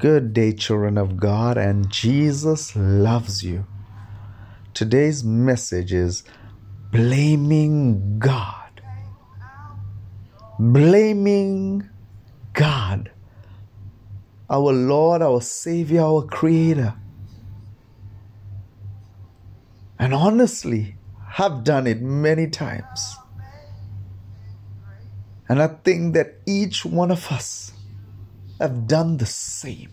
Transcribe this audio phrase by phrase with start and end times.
[0.00, 3.66] Good day, children of God, and Jesus loves you.
[4.72, 6.24] Today's message is
[6.90, 8.80] blaming God.
[10.58, 11.86] Blaming
[12.54, 13.10] God,
[14.48, 16.94] our Lord, our Savior, our Creator.
[19.98, 20.96] And honestly,
[21.32, 23.16] have done it many times.
[25.46, 27.72] And I think that each one of us
[28.60, 29.90] have done the same.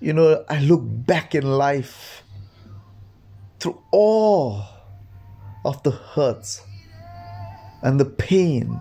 [0.00, 2.24] You know, I look back in life
[3.60, 4.64] through all
[5.64, 6.62] of the hurts
[7.82, 8.80] and the pain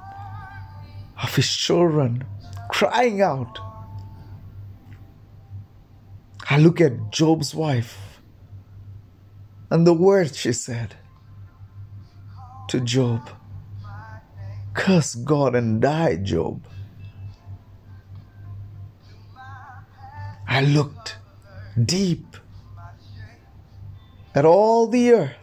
[1.22, 2.24] of his children
[2.72, 3.60] crying out.
[6.50, 8.22] I look at Job's wife
[9.70, 10.96] and the words she said
[12.70, 13.30] to Job
[14.74, 16.66] Curse God and die, Job.
[20.48, 21.18] I looked
[21.86, 22.38] deep
[24.36, 25.36] at all the earth.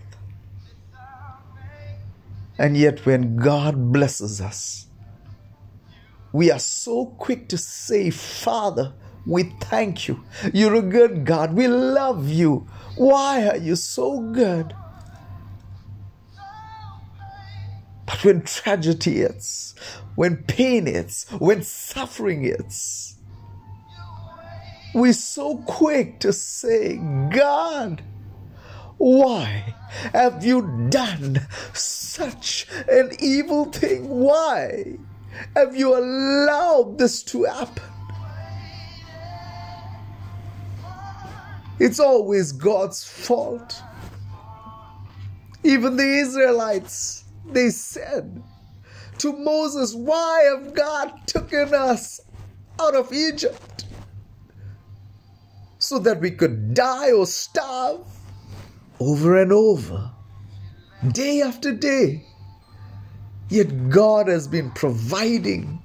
[2.59, 4.87] And yet, when God blesses us,
[6.33, 8.93] we are so quick to say, Father,
[9.27, 10.25] we thank you.
[10.53, 11.55] You're a good God.
[11.55, 12.67] We love you.
[12.97, 14.75] Why are you so good?
[18.09, 19.75] But when tragedy hits,
[20.15, 23.17] when pain hits, when suffering hits,
[24.95, 26.97] we're so quick to say,
[27.31, 28.03] God,
[28.97, 29.75] why
[30.15, 34.09] have you done such an evil thing?
[34.09, 34.97] Why
[35.55, 37.85] have you allowed this to happen?
[41.79, 43.83] It's always God's fault.
[45.63, 48.43] Even the Israelites they said
[49.19, 52.21] to Moses, Why have God taken us
[52.81, 53.87] out of Egypt?
[55.79, 58.07] So that we could die or starve
[59.01, 60.11] over and over,
[61.13, 62.25] day after day.
[63.49, 65.83] Yet God has been providing,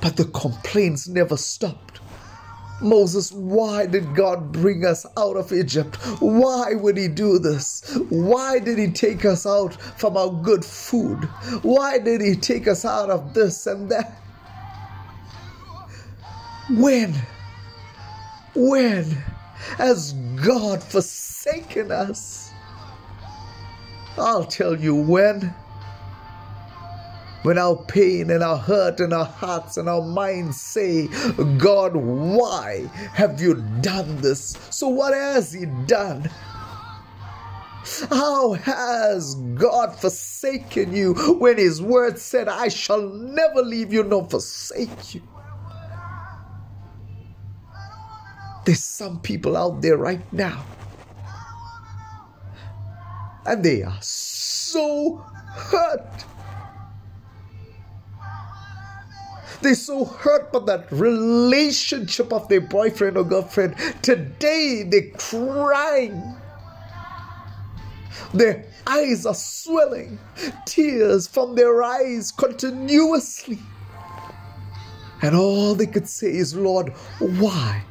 [0.00, 2.00] but the complaints never stopped.
[2.80, 5.96] Moses, why did God bring us out of Egypt?
[6.20, 7.82] Why would He do this?
[8.08, 11.24] Why did He take us out from our good food?
[11.62, 14.20] Why did He take us out of this and that?
[16.70, 17.14] When?
[18.54, 19.04] When
[19.76, 20.12] has
[20.44, 22.52] God forsaken us?
[24.16, 25.54] I'll tell you when
[27.42, 31.08] when our pain and our hurt and our hearts and our minds say,
[31.58, 34.56] God, why have you done this?
[34.70, 36.30] So, what has He done?
[38.10, 44.28] How has God forsaken you when His word said, I shall never leave you nor
[44.28, 45.22] forsake you?
[48.64, 50.66] There's some people out there right now,
[53.46, 56.26] and they are so hurt
[59.60, 63.76] They're so hurt by that relationship of their boyfriend or girlfriend.
[64.02, 66.36] Today they're crying.
[68.34, 70.18] Their eyes are swelling,
[70.66, 73.58] tears from their eyes continuously.
[75.22, 77.82] And all they could say is, Lord, why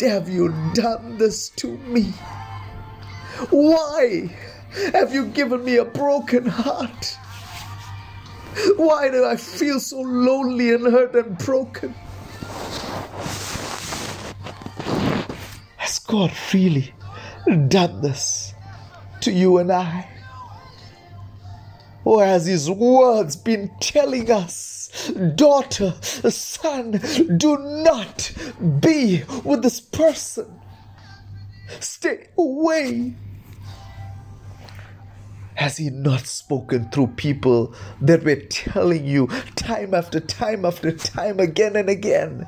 [0.00, 2.12] have you done this to me?
[3.50, 4.34] Why
[4.92, 7.18] have you given me a broken heart?
[8.76, 11.94] Why do I feel so lonely and hurt and broken?
[15.76, 16.94] Has God really
[17.68, 18.54] done this
[19.20, 20.08] to you and I?
[22.04, 27.00] Or has His words been telling us, daughter, son,
[27.36, 28.32] do not
[28.80, 30.60] be with this person?
[31.80, 33.14] Stay away
[35.58, 39.26] has He not spoken through people that were telling you
[39.56, 42.46] time after time after time again and again?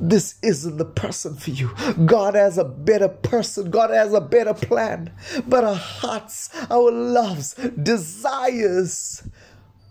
[0.00, 1.74] This isn't the person for you.
[2.06, 3.72] God has a better person.
[3.72, 5.12] God has a better plan.
[5.48, 9.28] But our hearts, our loves, desires,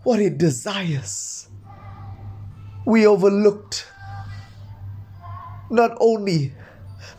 [0.03, 1.49] what He desires.
[2.85, 3.87] We overlooked
[5.69, 6.53] not only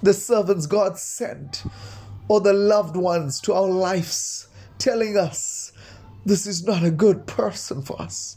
[0.02, 1.64] the servants God sent
[2.29, 4.49] or the loved ones to our lives,
[4.79, 5.73] telling us
[6.25, 8.37] this is not a good person for us.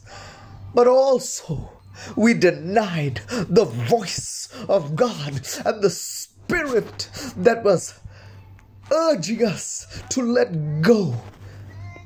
[0.74, 1.72] But also,
[2.16, 8.00] we denied the voice of God and the Spirit that was
[8.92, 11.14] urging us to let go,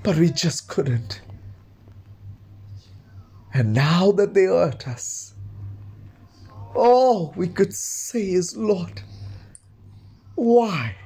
[0.02, 1.20] but we just couldn't.
[3.54, 5.34] And now that they hurt us,
[6.74, 9.02] all we could say is, Lord,
[10.34, 10.96] why?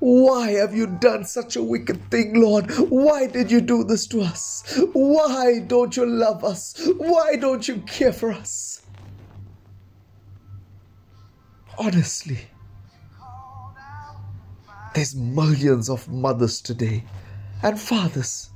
[0.00, 2.70] Why have you done such a wicked thing, Lord?
[2.88, 4.64] Why did you do this to us?
[4.94, 6.74] Why don't you love us?
[6.96, 8.80] Why don't you care for us?
[11.78, 12.38] Honestly,
[14.94, 17.04] there's millions of mothers today
[17.62, 18.50] and fathers,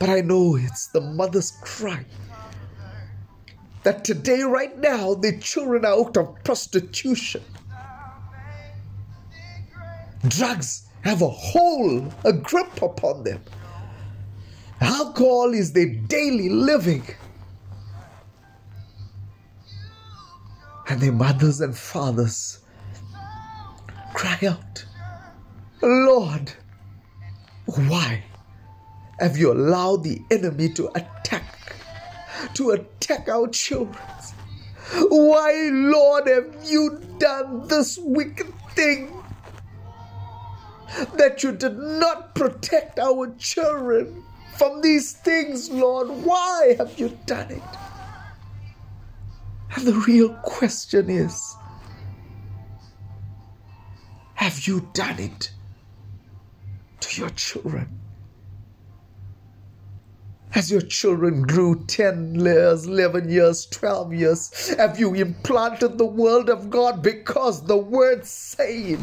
[0.00, 2.04] but I know it's the mother's cry
[3.84, 7.42] that today, right now, the children are out of prostitution
[10.28, 13.42] Drugs have a hold, a grip upon them.
[14.80, 17.04] Alcohol is their daily living.
[20.88, 22.58] And their mothers and fathers
[24.14, 24.84] cry out,
[25.82, 26.52] Lord,
[27.66, 28.24] why
[29.20, 31.76] have you allowed the enemy to attack,
[32.54, 33.96] to attack our children?
[34.92, 39.19] Why, Lord, have you done this wicked thing?
[41.16, 44.24] That you did not protect our children
[44.56, 46.08] from these things, Lord.
[46.08, 47.62] Why have you done it?
[49.76, 51.54] And the real question is
[54.34, 55.52] have you done it
[57.00, 58.00] to your children?
[60.54, 66.48] As your children grew 10 years, 11 years, 12 years, have you implanted the word
[66.48, 68.98] of God because the word said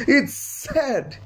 [0.00, 1.16] it's said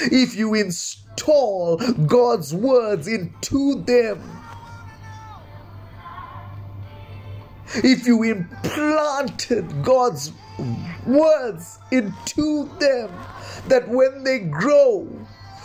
[0.00, 1.76] if you install
[2.06, 4.20] God's words into them,
[7.76, 10.32] if you implanted God's
[11.06, 13.10] words into them,
[13.68, 15.08] that when they grow,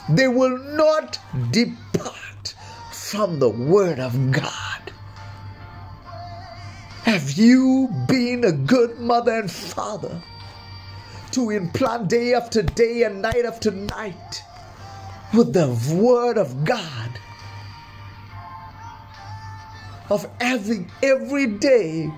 [0.10, 1.20] they will not
[1.52, 2.56] depart
[2.92, 4.92] from the Word of God.
[7.04, 10.22] Have you been a good mother and father?
[11.38, 14.42] To implant day after day and night after night
[15.36, 17.12] with the Word of God.
[20.10, 22.12] Of having every day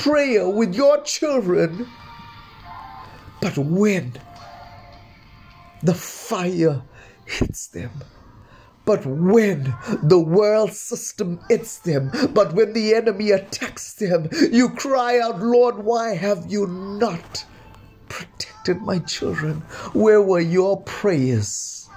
[0.00, 1.86] prayer with your children.
[3.42, 4.14] But when
[5.82, 6.80] the fire
[7.26, 7.90] hits them,
[8.86, 15.20] but when the world system hits them, but when the enemy attacks them, you cry
[15.20, 17.44] out, Lord, why have you not
[18.08, 18.51] protected
[18.82, 19.60] my children?
[19.92, 21.88] Where were your prayers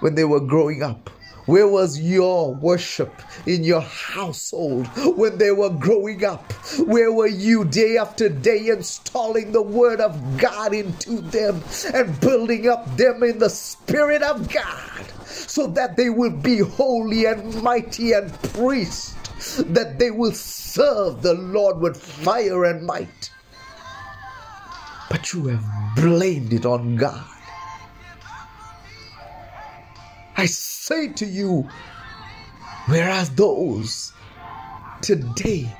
[0.00, 1.10] when they were growing up?
[1.46, 4.86] Where was your worship in your household
[5.16, 6.52] when they were growing up?
[6.78, 11.62] Where were you day after day installing the Word of God into them
[11.92, 17.26] and building up them in the Spirit of God so that they will be holy
[17.26, 19.14] and mighty and priests,
[19.66, 23.30] that they will serve the Lord with fire and might?
[25.14, 25.64] But you have
[25.94, 27.24] blamed it on God.
[30.36, 31.68] I say to you,
[32.86, 34.12] whereas those
[35.02, 35.72] today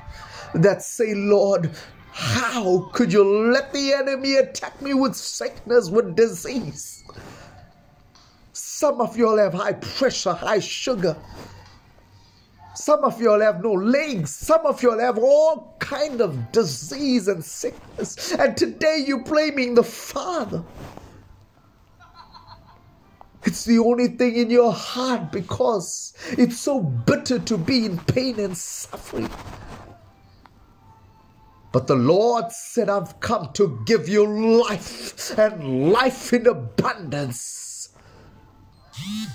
[0.53, 1.69] that say, Lord,
[2.13, 7.03] how could you let the enemy attack me with sickness, with disease?
[8.53, 11.17] Some of you all have high pressure, high sugar.
[12.75, 14.35] Some of you all have no legs.
[14.35, 18.33] Some of you all have all kind of disease and sickness.
[18.33, 20.63] And today you're blaming the Father.
[23.43, 28.39] It's the only thing in your heart because it's so bitter to be in pain
[28.39, 29.29] and suffering.
[31.71, 34.25] But the Lord said, I've come to give you
[34.61, 37.89] life and life in abundance.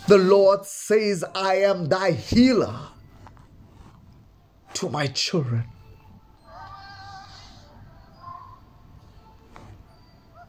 [0.09, 2.80] The Lord says, I am thy healer
[4.74, 5.64] to my children.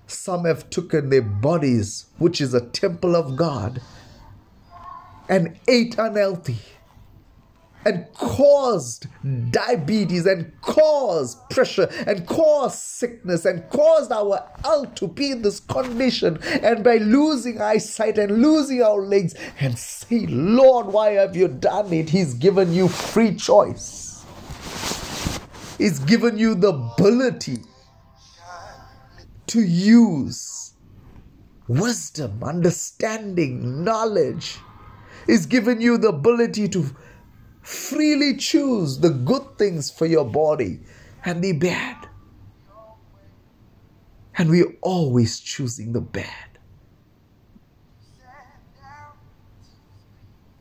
[0.08, 3.82] Some have taken their bodies, which is a temple of God,
[5.28, 6.60] and ate unhealthy
[7.86, 9.08] and caused
[9.52, 15.60] diabetes and caused pressure and caused sickness and caused our health to be in this
[15.60, 16.38] condition.
[16.44, 21.92] And by losing eyesight and losing our legs and say lord why have you done
[21.94, 22.10] it?
[22.10, 24.11] He's given you free choice
[25.82, 27.58] He's given you the ability
[29.48, 30.74] to use
[31.68, 34.60] wisdom, understanding, knowledge.
[35.26, 36.86] He's given you the ability to
[37.64, 40.82] freely choose the good things for your body
[41.26, 42.08] and the bad.
[44.38, 46.60] And we're always choosing the bad.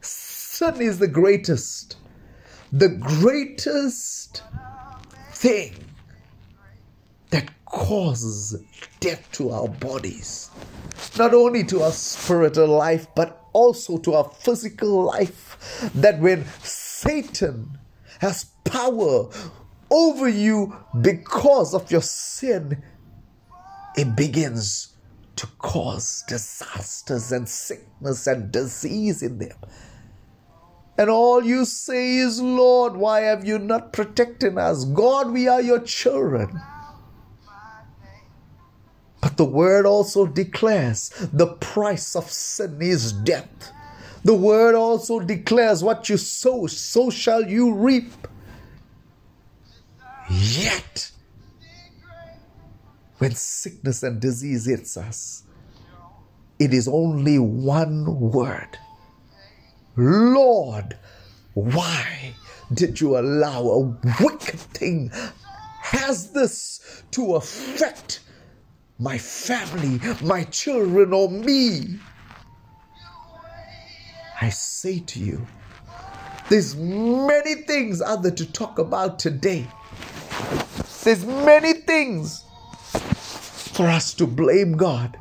[0.01, 1.99] Sin is the greatest
[2.73, 4.43] the greatest
[5.41, 5.73] thing
[7.31, 8.63] that causes
[9.01, 10.51] death to our bodies,
[11.17, 15.91] not only to our spiritual life, but also to our physical life.
[15.95, 17.79] That when Satan
[18.21, 19.31] has power
[19.91, 22.83] over you because of your sin,
[23.97, 24.95] it begins
[25.37, 29.57] to cause disasters and sickness and disease in them.
[31.01, 34.85] And all you say is, Lord, why have you not protected us?
[34.85, 36.61] God, we are your children.
[39.23, 43.73] But the word also declares the price of sin is death.
[44.25, 48.13] The word also declares what you sow, so shall you reap.
[50.29, 51.13] Yet,
[53.17, 55.45] when sickness and disease hits us,
[56.59, 58.77] it is only one word
[59.97, 60.97] Lord,
[61.55, 62.35] why
[62.73, 63.81] did you allow a
[64.23, 65.11] wicked thing
[65.83, 68.21] has this to affect
[68.99, 71.99] my family, my children, or me?
[74.41, 75.47] I say to you,
[76.49, 79.67] there's many things other to talk about today.
[81.03, 82.45] There's many things
[83.73, 85.19] for us to blame God.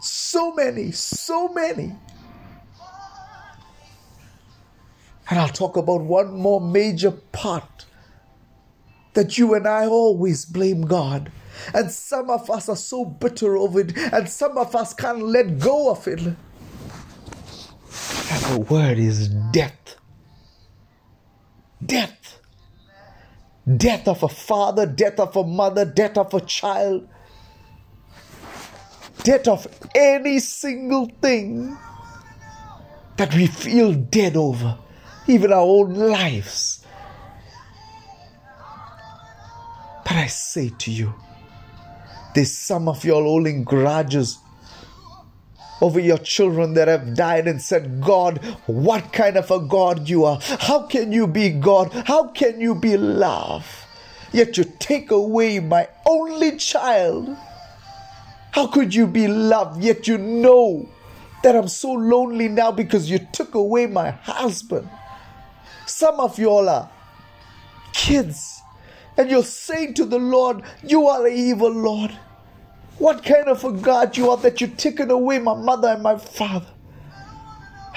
[0.00, 1.94] So many, so many.
[5.30, 7.86] And I'll talk about one more major part
[9.14, 11.30] that you and I always blame God.
[11.72, 15.60] And some of us are so bitter over it, and some of us can't let
[15.60, 16.20] go of it.
[16.20, 16.36] And
[18.54, 19.96] the word is death.
[21.84, 22.40] Death.
[23.76, 27.06] Death of a father, death of a mother, death of a child,
[29.22, 31.76] death of any single thing
[33.16, 34.76] that we feel dead over
[35.30, 36.84] even our own lives.
[40.04, 41.14] But I say to you,
[42.34, 44.38] there's some of you all holding grudges
[45.80, 50.24] over your children that have died and said, God, what kind of a God you
[50.24, 50.38] are?
[50.42, 51.92] How can you be God?
[52.06, 53.86] How can you be love?
[54.32, 57.36] Yet you take away my only child.
[58.52, 59.80] How could you be love?
[59.80, 60.88] Yet you know
[61.42, 64.88] that I'm so lonely now because you took away my husband.
[65.90, 66.88] Some of you all are
[67.92, 68.62] kids,
[69.16, 72.16] and you're saying to the Lord, You are an evil Lord.
[72.98, 76.16] What kind of a God you are that you've taken away my mother and my
[76.16, 76.68] father?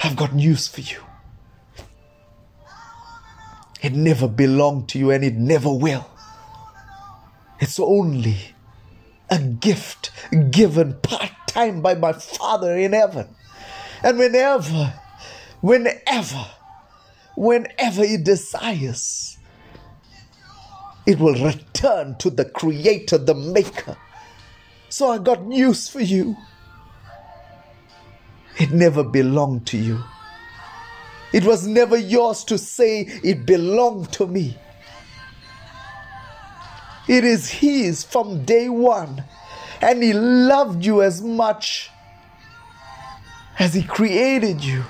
[0.02, 0.98] I've got news for you.
[3.80, 6.10] It never belonged to you and it never will.
[7.60, 8.38] It's only
[9.30, 10.10] a gift
[10.50, 13.28] given part time by my Father in heaven.
[14.02, 14.94] And whenever,
[15.60, 16.46] whenever
[17.36, 19.38] whenever it desires,
[21.06, 23.96] it will return to the Creator, the Maker.
[24.88, 26.36] So I got news for you.
[28.58, 30.02] It never belonged to you.
[31.32, 34.56] It was never yours to say it belonged to me.
[37.08, 39.24] It is His from day one,
[39.82, 41.90] and He loved you as much
[43.58, 44.84] as He created you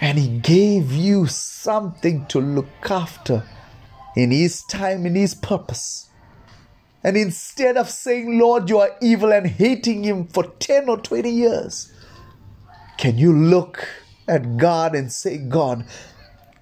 [0.00, 3.44] and He gave you something to look after
[4.16, 6.08] in His time, in His purpose.
[7.04, 11.30] And instead of saying, Lord, you are evil and hating Him for 10 or 20
[11.30, 11.92] years,
[12.96, 13.88] can you look
[14.28, 15.84] at God and say, God,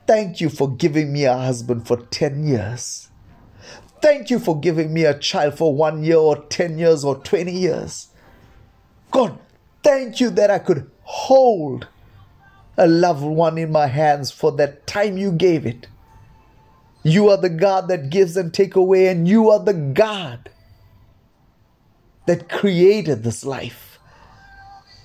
[0.06, 3.08] thank you for giving me a husband for 10 years.
[4.00, 7.50] Thank you for giving me a child for one year or 10 years or 20
[7.50, 8.08] years.
[9.10, 9.38] God,
[9.82, 11.88] thank you that I could hold
[12.76, 15.86] a loved one in my hands for that time you gave it.
[17.02, 20.50] You are the God that gives and take away, and you are the God
[22.26, 23.98] that created this life.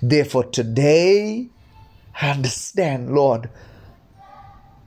[0.01, 1.50] Therefore, today,
[2.20, 3.50] I understand, Lord,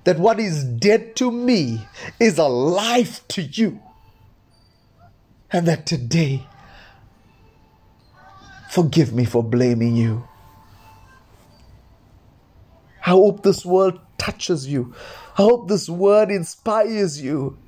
[0.02, 1.86] that what is dead to me
[2.20, 3.80] is alive to you.
[5.50, 6.46] And that today,
[8.70, 10.26] forgive me for blaming you.
[13.06, 14.94] I hope this word touches you.
[15.38, 17.58] I hope this word inspires you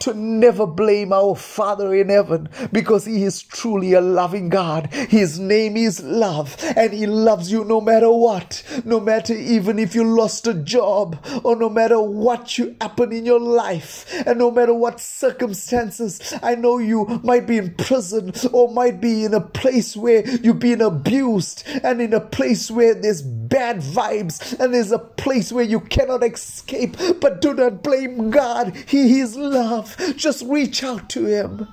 [0.00, 4.92] to never blame our Father in heaven because He is truly a loving God.
[4.92, 9.94] His name is love, and He loves you no matter what, no matter even if
[9.94, 14.50] you lost a job, or no matter what you happen in your life, and no
[14.50, 16.34] matter what circumstances.
[16.42, 20.58] I know you might be in prison or might be in a place where you've
[20.58, 25.64] been abused, and in a place where there's bad vibes and there's a place where
[25.64, 26.96] you cannot escape.
[27.20, 28.76] But do not blame God.
[28.86, 29.85] He is love.
[30.16, 31.68] Just reach out to Him.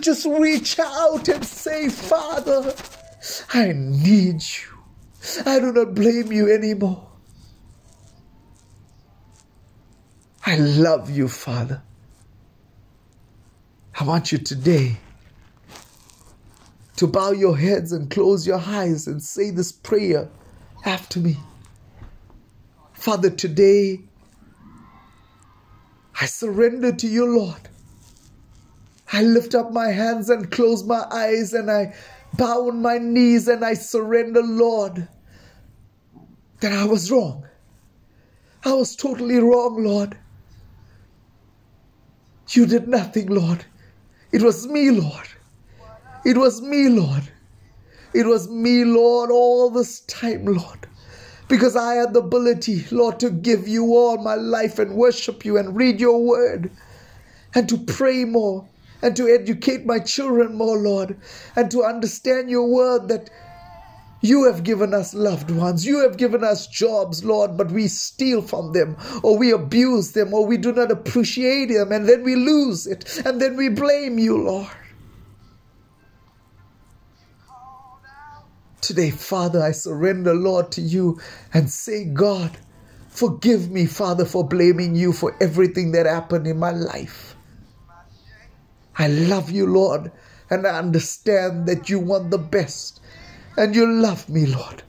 [0.00, 2.74] Just reach out and say, Father,
[3.52, 5.42] I need you.
[5.44, 7.06] I do not blame you anymore.
[10.44, 11.82] I love you, Father.
[13.98, 14.98] I want you today
[16.96, 20.28] to bow your heads and close your eyes and say this prayer
[20.84, 21.36] after me.
[22.92, 24.00] Father, today
[26.20, 27.68] I surrender to you, Lord.
[29.12, 31.94] I lift up my hands and close my eyes and I
[32.36, 35.08] bow on my knees and I surrender, Lord,
[36.60, 37.46] that I was wrong.
[38.64, 40.16] I was totally wrong, Lord.
[42.50, 43.64] You did nothing, Lord.
[44.32, 45.28] It was me, Lord.
[46.24, 47.22] It was me, Lord.
[48.14, 50.86] It was me, Lord, all this time, Lord.
[51.48, 55.56] Because I had the ability, Lord, to give you all my life and worship you
[55.56, 56.70] and read your word
[57.54, 58.68] and to pray more
[59.02, 61.16] and to educate my children more, Lord,
[61.54, 63.30] and to understand your word that
[64.22, 65.86] you have given us loved ones.
[65.86, 70.34] You have given us jobs, Lord, but we steal from them, or we abuse them,
[70.34, 74.18] or we do not appreciate them, and then we lose it, and then we blame
[74.18, 74.70] you, Lord.
[78.80, 81.20] Today, Father, I surrender, Lord, to you
[81.52, 82.56] and say, God,
[83.08, 87.34] forgive me, Father, for blaming you for everything that happened in my life.
[88.98, 90.12] I love you, Lord,
[90.50, 93.00] and I understand that you want the best
[93.56, 94.82] and you love me, Lord.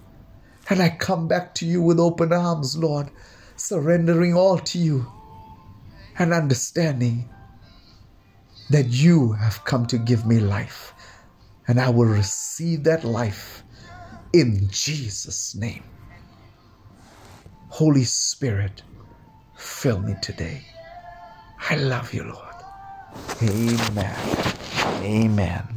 [0.69, 3.09] And I come back to you with open arms, Lord,
[3.55, 5.05] surrendering all to you
[6.19, 7.29] and understanding
[8.69, 10.93] that you have come to give me life.
[11.67, 13.63] And I will receive that life
[14.33, 15.83] in Jesus' name.
[17.69, 18.83] Holy Spirit,
[19.57, 20.61] fill me today.
[21.69, 22.55] I love you, Lord.
[23.43, 24.15] Amen.
[25.03, 25.76] Amen.